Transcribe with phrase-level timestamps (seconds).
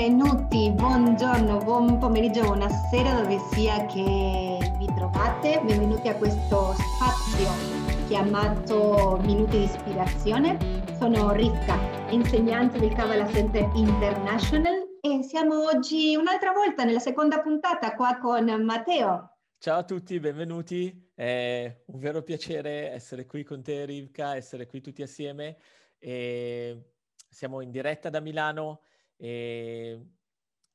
[0.00, 5.60] benvenuti, buongiorno, buon pomeriggio, buonasera dove sia che vi trovate.
[5.62, 10.56] Benvenuti a questo spazio chiamato Minuti di Ispirazione.
[10.98, 11.78] Sono Rivka,
[12.12, 18.46] insegnante del Kabbalah Center International e siamo oggi un'altra volta nella seconda puntata qua con
[18.64, 19.36] Matteo.
[19.58, 21.10] Ciao a tutti, benvenuti.
[21.14, 25.58] È un vero piacere essere qui con te, Rivka, essere qui tutti assieme.
[25.98, 26.94] E
[27.28, 28.80] siamo in diretta da Milano
[29.20, 30.06] e,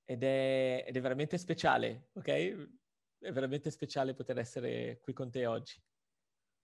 [0.05, 2.67] ed, è, ed, è, veramente speciale, ok?
[3.19, 5.81] È veramente speciale poter essere qui con te oggi.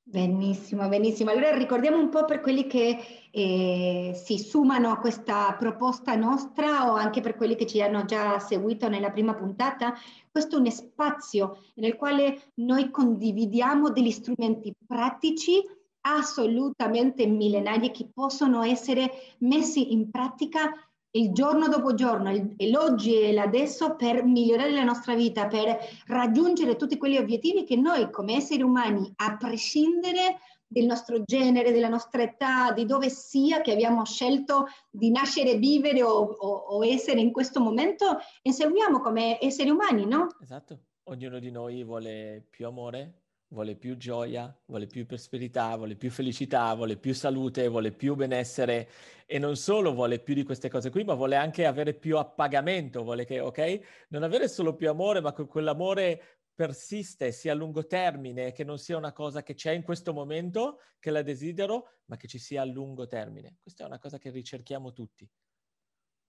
[0.04, 1.32] Benissimo, benissimo.
[1.32, 6.96] Allora ricordiamo un po' per quelli che eh, si sumano a questa proposta nostra o
[6.96, 9.94] anche per quelli che ci hanno già seguito nella prima puntata,
[10.30, 15.64] questo è uno spazio nel quale noi condividiamo degli strumenti pratici
[16.02, 20.72] assolutamente millenari che possono essere messi in pratica
[21.12, 22.32] il giorno dopo giorno,
[22.70, 28.10] l'oggi e l'adesso per migliorare la nostra vita, per raggiungere tutti quegli obiettivi che noi
[28.10, 33.74] come esseri umani, a prescindere del nostro genere, della nostra età, di dove sia che
[33.74, 39.70] abbiamo scelto di nascere, vivere o, o, o essere in questo momento, inseguiamo come esseri
[39.70, 40.28] umani, no?
[40.42, 46.10] Esatto, ognuno di noi vuole più amore, vuole più gioia, vuole più prosperità, vuole più
[46.10, 48.90] felicità, vuole più salute, vuole più benessere
[49.26, 53.04] e non solo vuole più di queste cose qui, ma vuole anche avere più appagamento,
[53.04, 54.06] vuole che, ok?
[54.10, 58.78] Non avere solo più amore, ma che quell'amore persiste, sia a lungo termine, che non
[58.78, 62.62] sia una cosa che c'è in questo momento, che la desidero, ma che ci sia
[62.62, 63.58] a lungo termine.
[63.62, 65.28] Questa è una cosa che ricerchiamo tutti.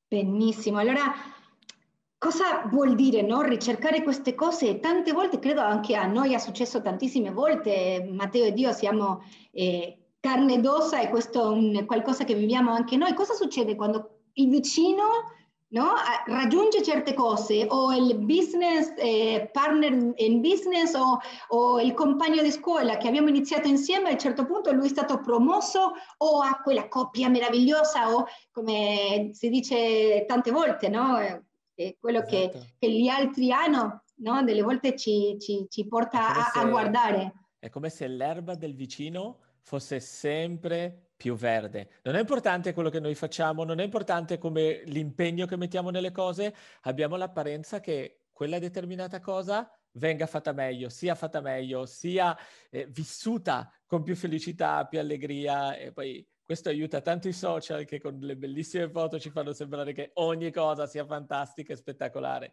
[0.09, 1.13] Benissimo, allora
[2.23, 3.41] Cosa vuol dire no?
[3.43, 4.79] ricercare queste cose?
[4.79, 9.99] Tante volte, credo anche a noi è successo tantissime volte, Matteo ed io siamo eh,
[10.21, 13.13] carne ed ossa e questo è un, qualcosa che viviamo anche noi.
[13.15, 15.03] Cosa succede quando il vicino
[15.71, 15.95] no?
[16.27, 21.19] raggiunge certe cose o il business eh, partner in business o,
[21.49, 24.91] o, il compagno di scuola che abbiamo iniziato insieme a un certo punto lui è
[24.91, 31.51] stato promosso o ha quella coppia meravigliosa o come si dice tante volte, no?
[31.75, 32.59] È quello esatto.
[32.59, 34.43] che, che, gli altri hanno, no?
[34.43, 37.33] delle volte ci, ci, ci porta a, a guardare.
[37.59, 42.01] È come se l'erba del vicino fosse sempre più verde.
[42.03, 46.11] Non è importante quello che noi facciamo, non è importante come l'impegno che mettiamo nelle
[46.11, 52.37] cose, abbiamo l'apparenza che quella determinata cosa venga fatta meglio, sia fatta meglio, sia
[52.71, 58.01] eh, vissuta con più felicità, più allegria e poi questo aiuta tanto i social che
[58.01, 62.53] con le bellissime foto ci fanno sembrare che ogni cosa sia fantastica e spettacolare.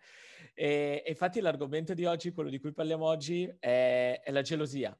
[0.53, 4.97] E, e infatti l'argomento di oggi, quello di cui parliamo oggi, è, è la gelosia.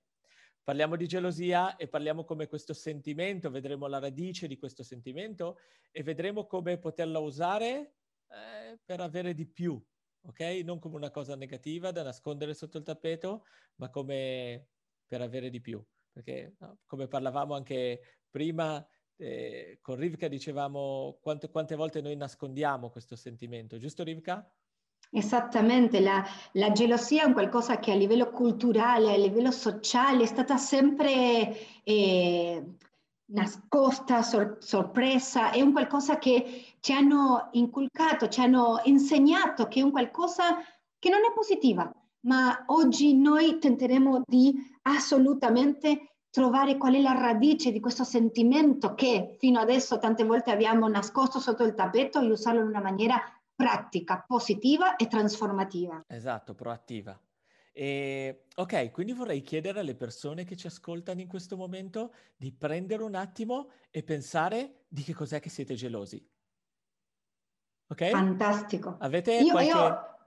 [0.63, 5.57] Parliamo di gelosia e parliamo come questo sentimento, vedremo la radice di questo sentimento
[5.91, 7.95] e vedremo come poterla usare
[8.27, 9.83] eh, per avere di più,
[10.21, 10.39] ok?
[10.63, 13.45] Non come una cosa negativa da nascondere sotto il tappeto,
[13.77, 14.67] ma come
[15.07, 15.83] per avere di più.
[16.11, 18.85] Perché, no, come parlavamo anche prima
[19.17, 24.49] eh, con Rivka dicevamo quante, quante volte noi nascondiamo questo sentimento, giusto Rivka?
[25.11, 26.23] Esattamente, la,
[26.53, 31.81] la, gelosia è un qualcosa che a livello culturale, a livello sociale è stata sempre
[31.83, 32.63] eh,
[33.31, 39.83] nascosta, sor, sorpresa, è un qualcosa che ci hanno inculcato, ci hanno insegnato che è
[39.83, 40.57] un qualcosa
[40.99, 41.91] che non è positiva,
[42.21, 44.53] ma oggi noi tenteremo di
[44.83, 50.87] assolutamente trovare qual è la radice di questo sentimento che fino adesso tante volte abbiamo
[50.87, 53.19] nascosto sotto il tappeto e usarlo in una maniera
[53.55, 56.03] pratica, positiva e trasformativa.
[56.07, 57.19] Esatto, proattiva.
[57.71, 63.03] E, ok, quindi vorrei chiedere alle persone che ci ascoltano in questo momento di prendere
[63.03, 66.25] un attimo e pensare di che cos'è che siete gelosi.
[67.87, 68.09] Ok?
[68.09, 68.97] Fantastico.
[68.99, 69.69] Avete io, qualche...
[69.71, 70.17] Io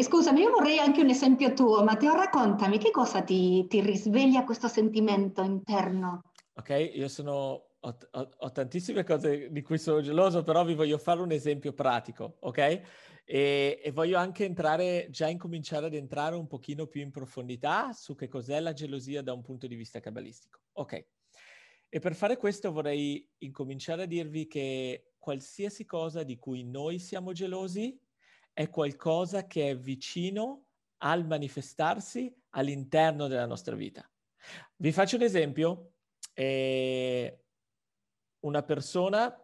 [0.00, 4.68] Scusami, io vorrei anche un esempio tuo, Matteo, raccontami che cosa ti, ti risveglia questo
[4.68, 6.22] sentimento interno?
[6.54, 7.32] Ok, io sono,
[7.78, 11.72] ho, ho, ho, tantissime cose di cui sono geloso, però vi voglio fare un esempio
[11.72, 12.58] pratico, ok?
[13.24, 18.14] E, e voglio anche entrare, già incominciare ad entrare un pochino più in profondità su
[18.14, 20.60] che cos'è la gelosia da un punto di vista cabalistico.
[20.72, 21.04] Ok,
[21.92, 27.32] e per fare questo vorrei incominciare a dirvi che qualsiasi cosa di cui noi siamo
[27.32, 27.98] gelosi
[28.52, 30.66] è qualcosa che è vicino
[30.98, 34.08] al manifestarsi all'interno della nostra vita.
[34.76, 35.92] Vi faccio un esempio.
[36.34, 37.44] Eh,
[38.40, 39.34] una persona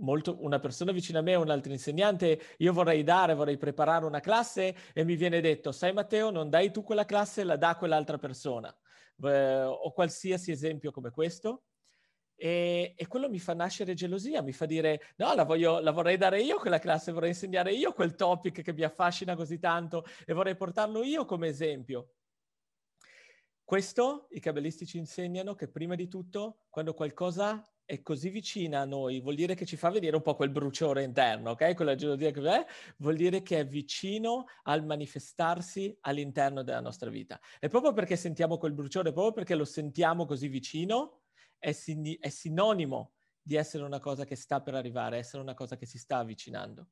[0.00, 4.20] molto, una persona vicino a me, un altro insegnante, io vorrei dare, vorrei preparare una
[4.20, 8.18] classe e mi viene detto, sai Matteo, non dai tu quella classe, la dà quell'altra
[8.18, 8.74] persona.
[9.22, 11.64] Eh, o qualsiasi esempio come questo.
[12.42, 16.16] E, e, quello mi fa nascere gelosia, mi fa dire no, la, voglio, la vorrei
[16.16, 20.32] dare io quella classe, vorrei insegnare io quel topic che mi affascina così tanto e
[20.32, 22.14] vorrei portarlo io come esempio.
[23.62, 28.84] Questo i cabalisti ci insegnano che prima di tutto, quando qualcosa è così vicina a
[28.86, 31.74] noi, vuol dire che ci fa vedere un po' quel bruciore interno, ok?
[31.74, 32.66] Quella gelosia che è,
[32.96, 37.38] vuol dire che è vicino al manifestarsi all'interno della nostra vita.
[37.58, 41.19] E proprio perché sentiamo quel bruciore, proprio perché lo sentiamo così vicino,
[41.60, 45.76] è, sin- è sinonimo di essere una cosa che sta per arrivare, essere una cosa
[45.76, 46.86] che si sta avvicinando.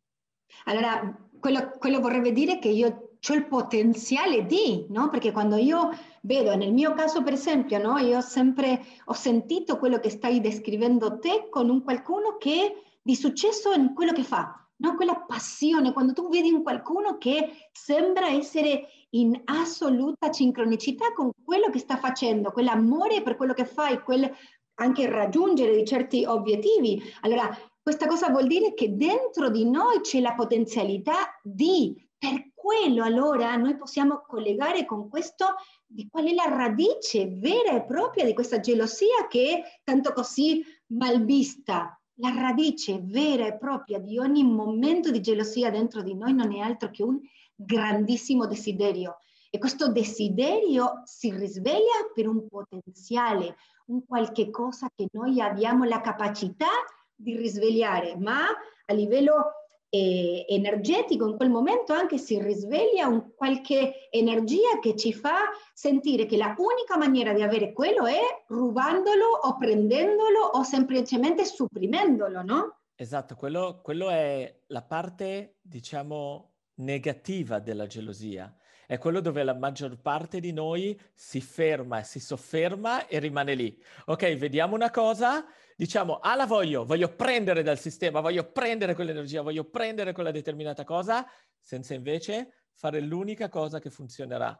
[0.64, 5.10] Allora, quello, quello, vorrebbe dire che io ho il potenziale di, no?
[5.10, 5.90] Perché quando io
[6.22, 7.98] vedo, nel mio caso per esempio, no?
[7.98, 13.72] Io sempre ho sentito quello che stai descrivendo te con un qualcuno che di successo
[13.72, 14.94] in quello che fa, no?
[14.94, 21.70] Quella passione, quando tu vedi un qualcuno che sembra essere in assoluta sincronicità con quello
[21.70, 24.30] che sta facendo, quell'amore per quello che fai, quel
[24.78, 27.02] anche raggiungere di certi obiettivi.
[27.22, 33.02] Allora, questa cosa vuol dire che dentro di noi c'è la potenzialità di, per quello
[33.02, 35.54] allora noi possiamo collegare con questo
[35.86, 40.62] di qual è la radice vera e propria di questa gelosia che è tanto così
[40.88, 41.98] malvista.
[42.20, 46.58] La radice vera e propria di ogni momento di gelosia dentro di noi non è
[46.58, 47.18] altro che un
[47.54, 49.18] grandissimo desiderio.
[49.50, 53.56] E questo desiderio si risveglia per un potenziale,
[53.86, 56.68] un qualche cosa che noi abbiamo la capacità
[57.14, 58.46] di risvegliare, ma
[58.86, 59.52] a livello
[59.90, 65.36] eh, energetico in quel momento anche si risveglia un qualche energia che ci fa
[65.72, 72.42] sentire che la unica maniera di avere quello è rubandolo o prendendolo o semplicemente supprimendolo,
[72.42, 72.76] no?
[72.94, 78.54] Esatto, quello, quello è la parte, diciamo, negativa della gelosia
[78.88, 83.78] è quello dove la maggior parte di noi si ferma, si sofferma e rimane lì.
[84.06, 85.44] Ok, vediamo una cosa,
[85.76, 90.84] diciamo, ah la voglio, voglio prendere dal sistema, voglio prendere quell'energia, voglio prendere quella determinata
[90.84, 91.26] cosa,
[91.60, 94.58] senza invece fare l'unica cosa che funzionerà,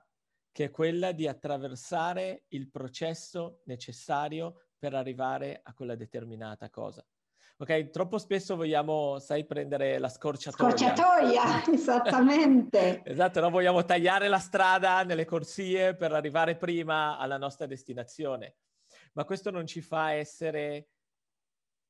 [0.53, 7.03] che è quella di attraversare il processo necessario per arrivare a quella determinata cosa.
[7.61, 10.71] Ok, troppo spesso vogliamo, sai, prendere la scorciatoia.
[10.71, 13.03] Scorciatoia, esattamente.
[13.05, 13.51] esatto, no?
[13.51, 18.59] vogliamo tagliare la strada nelle corsie per arrivare prima alla nostra destinazione.
[19.15, 20.91] Ma questo non ci fa essere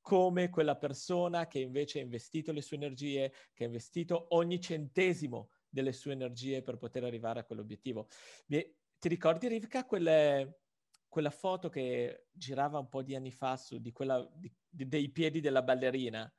[0.00, 5.50] come quella persona che invece ha investito le sue energie, che ha investito ogni centesimo
[5.68, 8.08] delle sue energie per poter arrivare a quell'obiettivo.
[8.46, 10.60] Ti ricordi, Rivka, quelle,
[11.08, 15.08] quella foto che girava un po' di anni fa su di quella, di, di, dei
[15.10, 16.30] piedi della ballerina.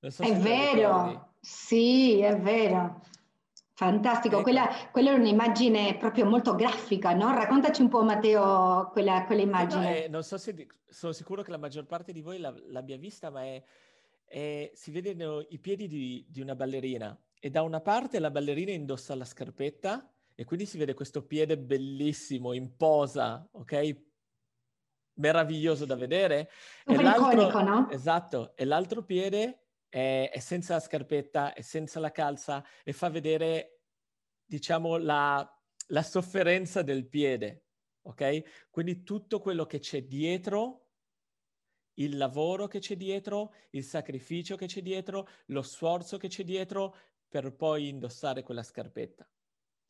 [0.00, 3.00] So è vero, sì, è vero.
[3.76, 4.44] Fantastico, ecco.
[4.44, 7.32] quella, quella, è un'immagine proprio molto grafica, no?
[7.32, 9.82] Raccontaci un po' Matteo quella, quell'immagine.
[9.82, 12.96] No, eh, non so se sono sicuro che la maggior parte di voi la, l'abbia
[12.96, 13.62] vista, ma è,
[14.26, 18.70] è, si vedono i piedi di, di, una ballerina e da una parte la ballerina
[18.70, 24.02] indossa la scarpetta e quindi si vede questo piede bellissimo in posa, ok?
[25.14, 26.50] Meraviglioso da vedere.
[26.84, 27.88] e l'altro, no?
[27.90, 33.08] Esatto, e l'altro piede è, è, senza la scarpetta, è senza la calza e fa
[33.08, 33.80] vedere,
[34.44, 37.64] diciamo, la, la sofferenza del piede,
[38.02, 38.68] ok?
[38.70, 40.80] Quindi tutto quello che c'è dietro
[41.98, 46.96] il lavoro che c'è dietro, il sacrificio che c'è dietro, lo sforzo che c'è dietro
[47.28, 49.28] per poi indossare quella scarpetta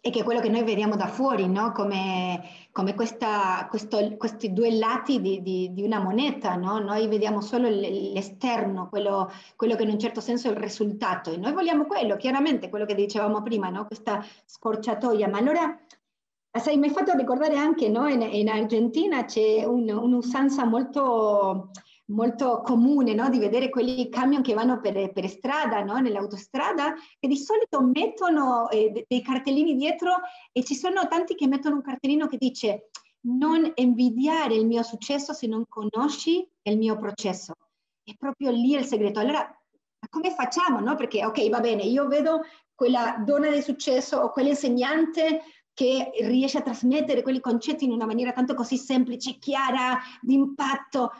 [0.06, 1.73] e che è quello che noi vediamo da fuori, no?
[1.73, 2.42] come,
[2.73, 6.56] come questa, questo, questi due lati di, di, di una moneta.
[6.56, 6.78] No?
[6.78, 11.38] Noi vediamo solo l'esterno, quello, quello, che in un certo senso è il risultato e
[11.38, 13.87] noi vogliamo quello, chiaramente, quello che dicevamo prima, no?
[13.87, 15.26] questa scorciatoia.
[15.26, 15.75] Ma allora,
[16.50, 18.06] sai, mi hai fatto ricordare anche no?
[18.06, 21.70] in, in Argentina c'è un, un'usanza molto
[22.06, 23.28] molto comune no?
[23.30, 25.99] di vedere quelli camion che vanno per, per strada, no?
[25.99, 30.16] nell'autostrada, che di solito mettono eh, dei cartellini dietro
[30.52, 32.90] e ci sono tanti che mettono un cartellino che dice
[33.26, 37.54] non invidiare il mio successo se non conosci il mio processo.
[38.02, 39.20] È proprio lì il segreto.
[39.20, 39.49] Allora,
[40.11, 40.80] come facciamo?
[40.80, 40.94] No?
[40.94, 42.42] Perché, ok, va bene, io vedo
[42.75, 45.42] quella donna di successo o quell'insegnante
[45.73, 51.11] che riesce a trasmettere quei concetti in una maniera tanto così semplice, chiara, di impatto,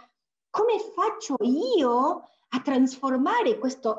[0.55, 3.99] come faccio io a trasformare questo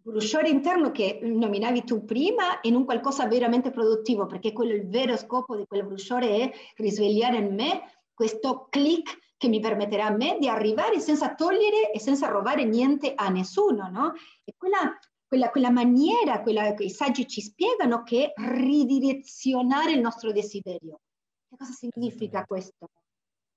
[0.00, 5.16] bruciore interno che nominavi tu prima in un qualcosa veramente produttivo, perché quello il vero
[5.16, 10.36] scopo di quel bruciore è risvegliare in me questo click che mi permetterà a me
[10.38, 14.12] di arrivare senza togliere e senza rubare niente a nessuno, no?
[14.44, 20.00] E quella, quella, quella maniera, quella che i saggi ci spiegano che è ridirezionare il
[20.00, 21.00] nostro desiderio.
[21.48, 22.88] Che cosa significa questo?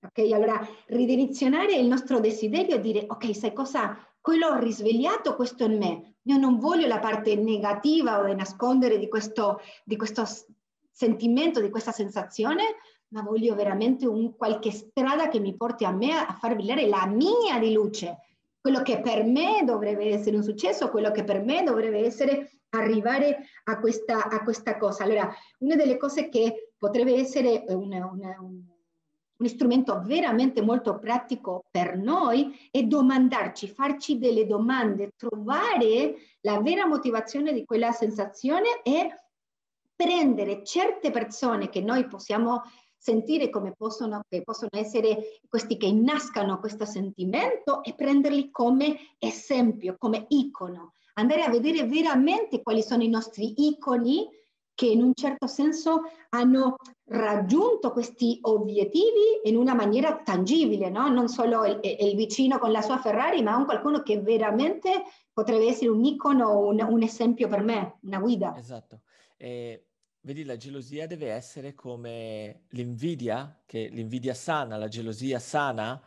[0.04, 3.96] Ok, allora ridirezionare il nostro desiderio e dire, ok, sai cosa?
[4.20, 6.16] Quello ho risvegliato questo in me.
[6.24, 10.24] Io non voglio la parte negativa o nascondere di questo, di questo
[10.92, 12.64] sentimento, di questa sensazione,
[13.10, 17.06] ma voglio veramente un qualche strada che mi porti a me a far brillare la
[17.06, 18.18] mia di luce.
[18.60, 23.46] Quello che per me dovrebbe essere un successo, quello che per me dovrebbe essere arrivare
[23.66, 25.04] a questa, a questa cosa.
[25.04, 28.71] Allora, una delle cose che potrebbe essere una, una, un
[29.42, 36.86] un strumento veramente molto pratico per noi è domandarci, farci delle domande, trovare la vera
[36.86, 39.14] motivazione di quella sensazione e
[39.96, 42.62] prendere certe persone che noi possiamo
[42.96, 50.26] sentire come possono, possono essere questi che innascano questo sentimento e prenderli come esempio, come
[50.30, 54.28] icono, andare a vedere veramente quali sono i nostri iconi
[54.82, 56.78] che in un certo senso hanno
[57.10, 61.08] raggiunto questi obiettivi in una maniera tangibile, no?
[61.08, 65.68] non solo il, il, vicino con la sua Ferrari, ma un qualcuno che veramente potrebbe
[65.68, 68.56] essere un icono, un, un esempio per me, una guida.
[68.58, 69.02] Esatto.
[69.38, 69.90] E,
[70.22, 76.02] vedi, la gelosia deve essere come l'invidia, che l'invidia sana, la gelosia sana,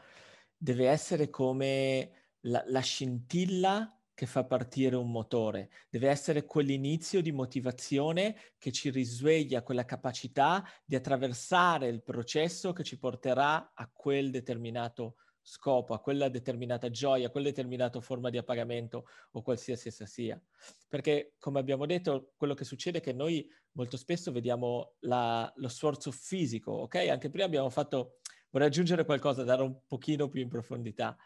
[0.56, 7.32] deve essere come la, la scintilla che fa partire un motore, deve essere quell'inizio di
[7.32, 14.30] motivazione che ci risveglia quella capacità di attraversare il processo che ci porterà a quel
[14.30, 15.16] determinato
[15.46, 20.40] scopo, a quella determinata gioia, a quella determinata forma di appagamento o qualsiasi essa sia.
[20.88, 25.68] Perché, come abbiamo detto, quello che succede è che noi molto spesso vediamo la, lo
[25.68, 26.94] sforzo fisico, ok?
[27.10, 31.16] Anche prima abbiamo fatto, vorrei aggiungere qualcosa, dare un pochino più in profondità,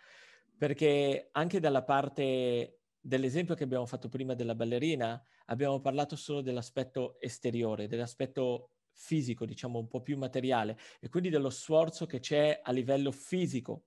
[0.57, 2.78] perché anche dalla parte
[3.09, 9.79] dell'esempio che abbiamo fatto prima della ballerina, abbiamo parlato solo dell'aspetto esteriore, dell'aspetto fisico, diciamo
[9.79, 13.87] un po' più materiale, e quindi dello sforzo che c'è a livello fisico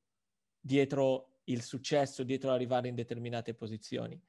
[0.60, 4.20] dietro il successo, dietro arrivare in determinate posizioni.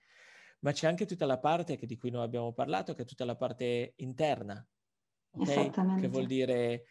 [0.61, 3.25] Ma c'è anche tutta la parte che, di cui noi abbiamo parlato, che è tutta
[3.25, 4.65] la parte interna,
[5.31, 5.71] okay?
[6.01, 6.85] che vuol dire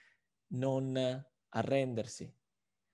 [0.53, 2.33] non arrendersi,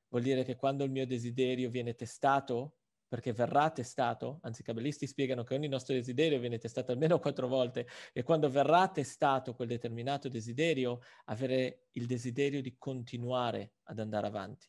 [0.10, 2.77] vuol dire che quando il mio desiderio viene testato,
[3.08, 7.48] perché verrà testato, anzi i cabalisti spiegano che ogni nostro desiderio viene testato almeno quattro
[7.48, 14.28] volte e quando verrà testato quel determinato desiderio, avere il desiderio di continuare ad andare
[14.28, 14.68] avanti.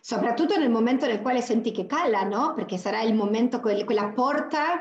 [0.00, 2.52] Soprattutto nel momento nel quale senti che cala, no?
[2.54, 4.80] Perché sarà il momento, quella porta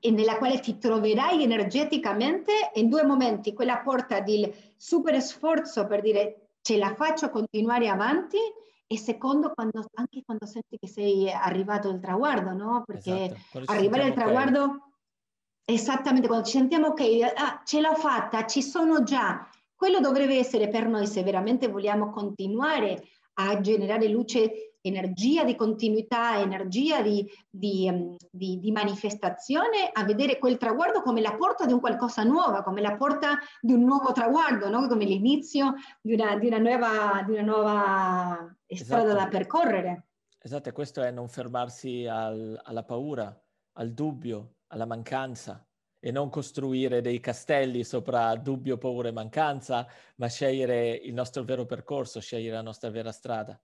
[0.00, 6.50] nella quale ti troverai energeticamente in due momenti, quella porta del super sforzo per dire
[6.60, 8.38] ce la faccio continuare avanti
[8.94, 12.84] e secondo quando, anche quando senti che sei arrivato al traguardo, no?
[12.86, 13.72] Perché esatto.
[13.72, 14.78] arrivare al traguardo, okay.
[15.64, 20.68] esattamente quando ci sentiamo ok, ah, ce l'ho fatta, ci sono già, quello dovrebbe essere
[20.68, 27.88] per noi se veramente vogliamo continuare a generare luce energia di continuità, energia di, di,
[27.90, 32.62] um, di, di, manifestazione, a vedere quel traguardo come la porta di un qualcosa nuovo,
[32.62, 34.86] come la porta di un nuovo traguardo, no?
[34.86, 39.18] come l'inizio di una, una, nuova, una nuova strada esatto.
[39.18, 40.06] da percorrere.
[40.38, 43.34] Esatto, questo è non fermarsi al, alla paura,
[43.72, 45.66] al dubbio, alla mancanza
[45.98, 51.64] e non costruire dei castelli sopra dubbio, paura e mancanza, ma scegliere il nostro vero
[51.64, 53.58] percorso, scegliere la nostra vera strada.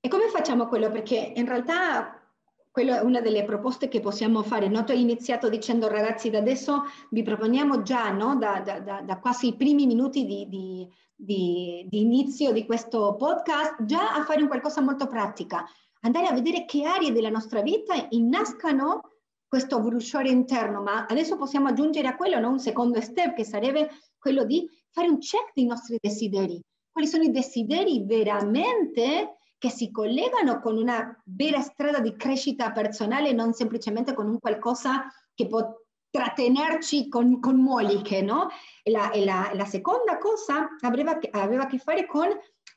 [0.00, 0.90] E come facciamo quello?
[0.90, 2.27] Perché in realtà
[2.70, 4.68] quello è una delle proposte che possiamo fare.
[4.68, 4.84] No?
[4.84, 8.36] Tu hai iniziato dicendo ragazzi, da adesso vi proponiamo già, no?
[8.36, 13.84] da, da, da, quasi i primi minuti di, di, di, di, inizio di questo podcast,
[13.84, 15.64] già a fare un qualcosa molto pratica.
[16.02, 19.00] Andare a vedere che aree della nostra vita innascano
[19.48, 22.50] questo bruciore interno, ma adesso possiamo aggiungere a quello no?
[22.50, 26.60] un secondo step che sarebbe quello di fare un check dei nostri desideri.
[26.92, 33.32] Quali sono i desideri veramente che si collegano con una vera strada di crescita personale,
[33.32, 35.74] non semplicemente con un qualcosa che può
[36.10, 38.48] trattenerci con, con moliche, no?
[38.82, 42.28] E la, e la, la seconda cosa aveva, aveva, a che fare con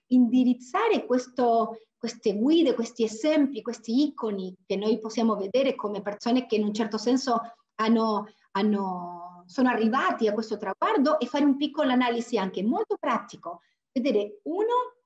[0.07, 6.55] indirizzare questo, queste guide, questi esempi, questi iconi che noi possiamo vedere come persone che
[6.55, 7.39] in un certo senso
[7.75, 13.61] hanno, hanno, sono arrivati a questo traguardo e fare un piccolo analisi anche molto pratico.
[13.93, 15.00] Vedere uno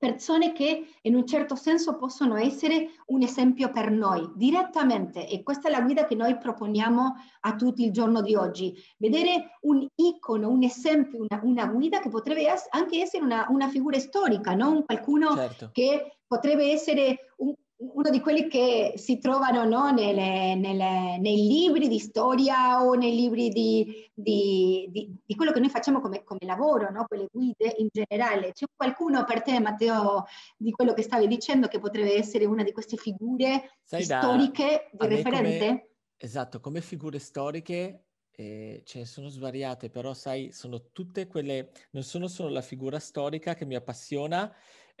[0.00, 5.68] persone che in un certo senso possono essere un esempio per noi direttamente e questa
[5.68, 10.48] è la guida che noi proponiamo a tutti il giorno di oggi, vedere un icono,
[10.48, 14.84] un esempio, una, una guida che potrebbe anche essere una, una figura storica, no?
[14.84, 15.68] qualcuno certo.
[15.70, 21.88] che potrebbe essere un, uno di quelli che si trovano no, nelle, nelle, nei libri
[21.88, 26.40] di storia o nei libri di, di, di, di quello che noi facciamo come, come
[26.42, 27.06] lavoro, no?
[27.06, 28.52] quelle guide in generale.
[28.52, 32.72] C'è qualcuno per te, Matteo, di quello che stavi dicendo che potrebbe essere una di
[32.72, 35.66] queste figure Sai storiche da, di referente?
[35.66, 38.04] Come, esatto, come figure storiche
[38.40, 42.98] eh, ce ne sono svariate, però sai, sono tutte quelle, non sono solo la figura
[42.98, 44.50] storica che mi appassiona,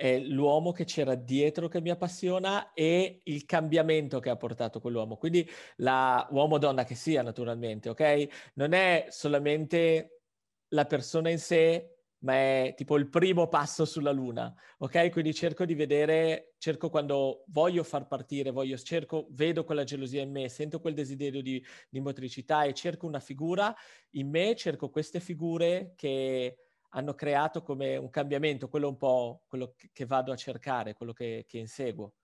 [0.00, 5.18] è l'uomo che c'era dietro che mi appassiona e il cambiamento che ha portato quell'uomo.
[5.18, 8.52] Quindi la uomo donna che sia, naturalmente, ok?
[8.54, 10.22] Non è solamente
[10.68, 15.10] la persona in sé, ma è tipo il primo passo sulla luna, ok?
[15.10, 20.30] Quindi cerco di vedere, cerco quando voglio far partire, voglio, cerco, vedo quella gelosia in
[20.30, 23.76] me, sento quel desiderio di, di motricità e cerco una figura
[24.12, 29.74] in me, cerco queste figure che hanno creato come un cambiamento, quello un po' quello
[29.92, 32.14] che vado a cercare, quello che, che inseguo.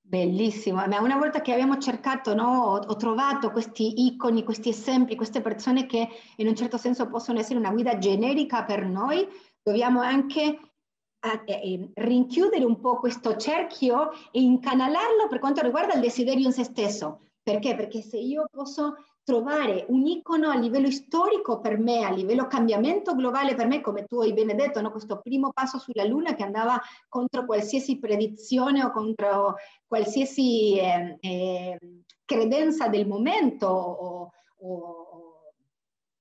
[0.00, 5.42] Bellissimo, ma una volta che abbiamo cercato, no, ho, trovato questi iconi, questi esempi, queste
[5.42, 9.28] persone che in un certo senso possono essere una guida generica per noi,
[9.62, 16.00] dobbiamo anche eh, eh, rinchiudere un po' questo cerchio e incanalarlo per quanto riguarda il
[16.00, 17.32] desiderio in se stesso.
[17.42, 17.74] Perché?
[17.74, 18.94] Perché se io posso
[19.28, 24.06] trovare un icono a livello storico per me, a livello cambiamento globale per me, come
[24.06, 24.90] tu hai ben detto, no?
[24.90, 26.80] questo primo passo sulla Luna che andava
[27.10, 29.56] contro qualsiasi predizione o contro
[29.86, 31.78] qualsiasi eh, eh,
[32.24, 35.42] credenza del momento o, o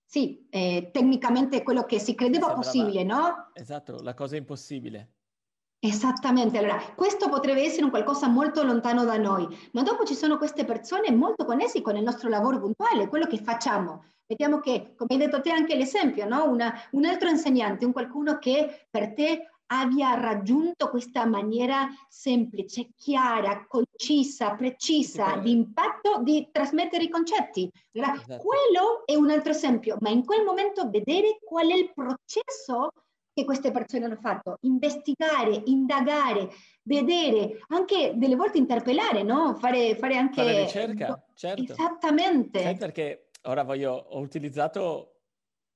[0.03, 3.51] sì, eh, tecnicamente quello che si credeva possibile, no?
[3.53, 5.16] Esatto, la cosa impossibile.
[5.79, 10.37] Esattamente, allora questo potrebbe essere un qualcosa molto lontano da noi, ma dopo ci sono
[10.37, 14.03] queste persone molto connesse con il nostro lavoro puntuale, quello che facciamo.
[14.25, 16.49] Vediamo che, come hai detto te anche l'esempio, no?
[16.49, 23.65] Una, un altro insegnante, un qualcuno che per te abbia raggiunto questa maniera semplice, chiara,
[23.67, 27.69] concisa, precisa, di impatto di trasmettere i concetti.
[27.93, 28.43] Allora, esatto.
[28.43, 32.89] Quello è un altro esempio, ma in quel momento vedere qual è il processo
[33.37, 36.49] che queste persone hanno fatto, investigare, indagare,
[36.81, 39.53] vedere, anche delle volte interpellare, no?
[39.53, 40.41] Fare, fare anche...
[40.41, 41.71] Fare ricerca, certo.
[41.71, 42.63] Esattamente.
[42.63, 45.19] Sai perché ora voglio, ho utilizzato,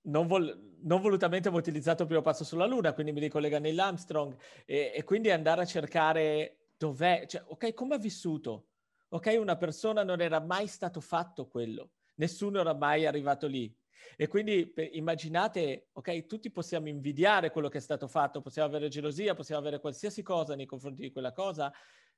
[0.06, 3.80] non, vol, non volutamente ho utilizzato il primo passo sulla Luna, quindi mi ricollega Neil
[3.80, 8.70] Armstrong, e, e quindi andare a cercare dov'è, cioè, ok, come ha vissuto?
[9.10, 13.72] Ok, una persona non era mai stato fatto quello, nessuno era mai arrivato lì
[14.16, 19.34] e quindi immaginate, ok, tutti possiamo invidiare quello che è stato fatto, possiamo avere gelosia,
[19.34, 21.72] possiamo avere qualsiasi cosa nei confronti di quella cosa,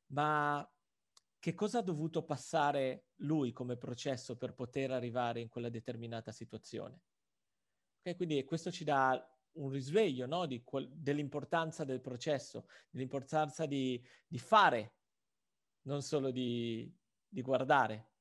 [0.07, 0.67] ma
[1.39, 7.01] che cosa ha dovuto passare lui come processo per poter arrivare in quella determinata situazione?
[8.01, 9.21] Ok, quindi questo ci dà
[9.53, 10.45] un risveglio no?
[10.45, 14.95] di, dell'importanza del processo, dell'importanza di, di fare,
[15.83, 16.91] non solo di,
[17.27, 18.12] di guardare.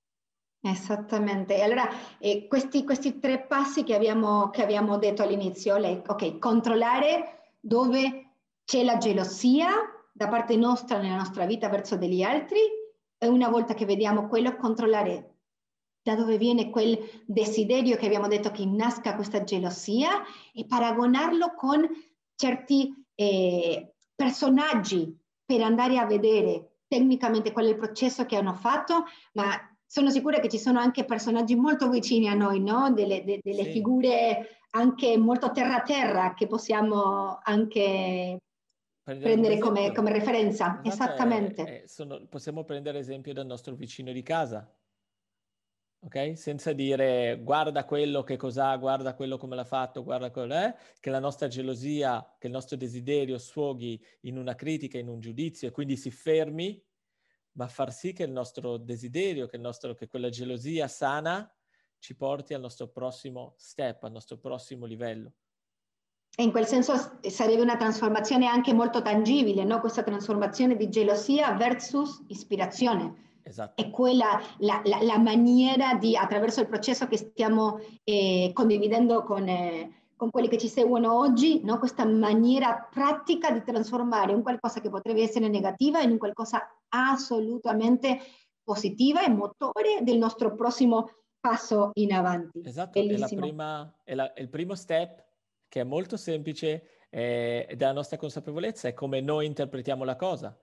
[0.65, 6.39] Esattamente, allora eh, questi, questi, tre passi che abbiamo, che abbiamo detto all'inizio, le, ok,
[6.39, 9.71] controllare dove c'è la gelosia
[10.13, 12.61] da parte nostra nella nostra vita verso degli altri
[13.19, 15.39] e una volta che vediamo quello, controllare
[16.01, 16.97] da dove viene quel
[17.27, 20.23] desiderio che abbiamo detto che innasca questa gelosia
[20.53, 21.89] e paragonarlo con
[22.37, 29.05] certi eh, personaggi per andare a vedere tecnicamente qual è il processo che hanno fatto,
[29.33, 32.91] ma sono sicura che ci sono anche personaggi molto vicini a noi, no?
[32.95, 33.73] delle, de, delle sì.
[33.73, 38.39] figure anche molto terra-terra che possiamo anche
[39.03, 40.81] prendere, come, come, referenza.
[40.83, 41.65] Esatto, Esattamente.
[41.65, 44.67] È, è, sono, possiamo prendere esempio dal nostro vicino di casa,
[46.07, 46.39] ok?
[46.39, 51.11] Senza dire guarda quello che cos'ha, guarda quello come l'ha fatto, guarda quello è, che
[51.11, 55.71] la nostra gelosia, che il nostro desiderio sfoghi in una critica, in un giudizio e
[55.71, 56.83] quindi si fermi
[57.53, 61.51] ma far sì che il nostro desiderio, che, il nostro, che quella gelosia sana
[61.99, 65.33] ci porti al nostro prossimo step, al nostro prossimo livello.
[66.35, 69.81] E in quel senso sarebbe una trasformazione anche molto tangibile, no?
[69.81, 73.41] questa trasformazione di gelosia versus ispirazione.
[73.43, 73.83] Esatto.
[73.83, 79.47] È quella la, la, la, maniera di, attraverso il processo che stiamo eh, condividendo con,
[79.47, 81.79] eh, con quelli che ci seguono oggi, no?
[81.79, 88.19] questa maniera pratica di trasformare un qualcosa che potrebbe essere negativa in un qualcosa assolutamente
[88.63, 91.09] positiva e motore del nostro prossimo
[91.41, 92.63] passo in avanti.
[92.65, 95.25] Esatto, è, la prima, è, la, è, il primo step
[95.69, 100.17] che è molto semplice eh, ed è la nostra consapevolezza, è come noi interpretiamo la
[100.17, 100.57] cosa.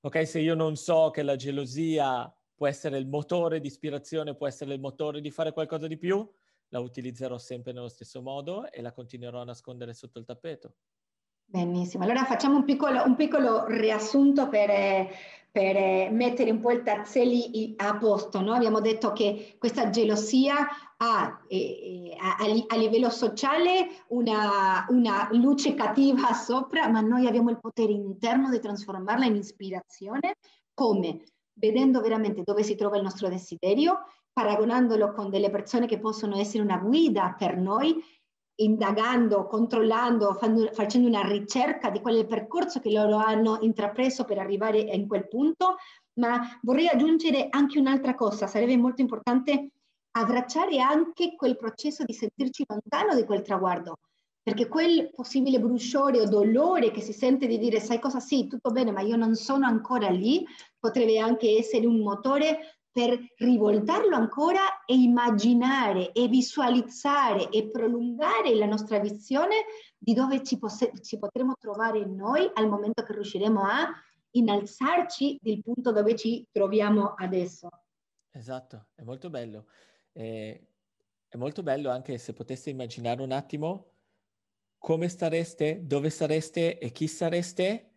[0.00, 4.46] Ok, se io non so che la gelosia può essere il motore di ispirazione, può
[4.46, 6.28] essere il motore di fare qualcosa di più,
[6.68, 10.74] la utilizzerò sempre nello stesso modo e la continuerò a nascondere sotto il tappeto.
[11.46, 15.08] Benissimo, allora facciamo un piccolo, un piccolo riassunto per,
[15.52, 18.40] per, mettere un po' i tazzelli a posto.
[18.40, 18.54] No?
[18.54, 26.32] Abbiamo detto che questa gelosia ha eh, a, a, livello sociale una, una luce cattiva
[26.32, 30.36] sopra, ma noi abbiamo il potere interno di trasformarla in ispirazione.
[30.74, 31.22] Come?
[31.52, 36.64] Vedendo veramente dove si trova il nostro desiderio, paragonandolo con delle persone che possono essere
[36.64, 38.02] una guida per noi
[38.56, 44.24] indagando, controllando, fanno, facendo una ricerca di qual è il percorso che loro hanno intrapreso
[44.24, 45.76] per arrivare in quel punto,
[46.14, 49.70] ma vorrei aggiungere anche un'altra cosa, sarebbe molto importante
[50.16, 53.98] abbracciare anche quel processo di sentirci lontano di quel traguardo,
[54.40, 58.20] perché quel possibile bruciore o dolore che si sente di dire sai cosa?
[58.20, 60.46] Sì, tutto bene, ma io non sono ancora lì,
[60.78, 68.66] potrebbe anche essere un motore per rivoltarlo ancora e immaginare e visualizzare e prolungare la
[68.66, 69.64] nostra visione
[69.98, 70.56] di dove ci,
[71.02, 73.90] ci potremo trovare noi al momento che riusciremo a
[74.30, 77.68] innalzarci del punto dove ci troviamo adesso.
[78.30, 79.66] Esatto, è molto bello.
[80.12, 80.68] Eh,
[81.26, 83.94] è molto bello anche se poteste immaginare un attimo
[84.78, 87.94] come stareste, dove sareste e chi sareste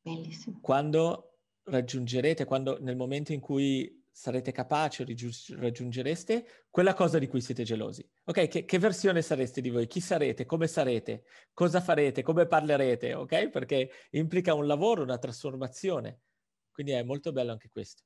[0.00, 0.58] Bellissimo.
[0.60, 5.06] quando raggiungerete, quando nel momento in cui sarete capaci o
[5.56, 8.06] raggiungereste quella cosa di cui siete gelosi.
[8.24, 9.86] Ok, che, che, versione sareste di voi?
[9.86, 10.44] Chi sarete?
[10.44, 11.24] Come sarete?
[11.54, 12.20] Cosa farete?
[12.20, 13.14] Come parlerete?
[13.14, 13.48] Ok?
[13.48, 16.20] Perché implica un lavoro, una trasformazione.
[16.70, 18.02] Quindi è molto bello anche questo.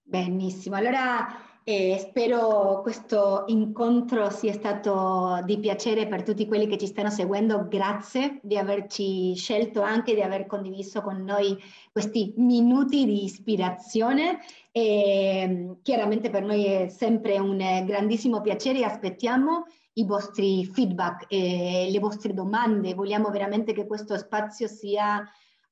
[0.00, 6.86] Benissimo, allora eh, spero questo incontro sia stato di piacere per tutti quelli che ci
[6.86, 7.68] stanno seguendo.
[7.68, 11.56] Grazie di averci scelto anche di aver condiviso con noi
[11.92, 14.38] questi minuti di ispirazione.
[14.72, 21.88] E, chiaramente per noi è sempre un grandissimo piacere e aspettiamo i vostri feedback e
[21.90, 22.94] le vostre domande.
[22.94, 25.22] Vogliamo veramente che questo spazio sia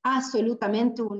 [0.01, 1.19] assolutamente un,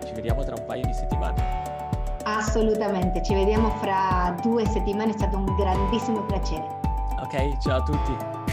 [0.05, 1.67] ci vediamo tra un paio di settimane.
[2.25, 6.67] Assolutamente, ci vediamo fra due settimane, è stato un grandissimo piacere.
[7.23, 8.48] Ok, ciao a tutti.